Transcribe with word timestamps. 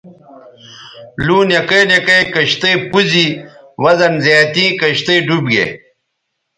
لُوں 1.25 1.43
نکے 1.49 1.79
نکے 1.89 2.17
کشتئ 2.33 2.75
پوز 2.91 3.11
ی 3.23 3.27
وزن 3.83 4.13
زیاتیں 4.23 4.71
کشتئ 4.79 5.17
ڈوب 5.27 5.45
گے 5.53 5.65